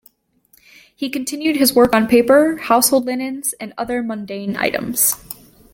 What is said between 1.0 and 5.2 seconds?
continued his work on paper, household linens, and other mundane items.